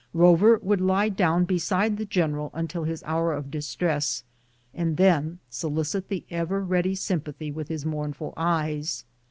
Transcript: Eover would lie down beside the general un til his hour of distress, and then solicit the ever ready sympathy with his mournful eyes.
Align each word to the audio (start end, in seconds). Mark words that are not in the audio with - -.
Eover 0.15 0.59
would 0.63 0.81
lie 0.81 1.09
down 1.09 1.45
beside 1.45 1.97
the 1.97 2.05
general 2.07 2.49
un 2.55 2.67
til 2.67 2.85
his 2.85 3.03
hour 3.03 3.33
of 3.33 3.51
distress, 3.51 4.23
and 4.73 4.97
then 4.97 5.37
solicit 5.51 6.09
the 6.09 6.23
ever 6.31 6.63
ready 6.63 6.95
sympathy 6.95 7.51
with 7.51 7.67
his 7.67 7.85
mournful 7.85 8.33
eyes. 8.35 9.05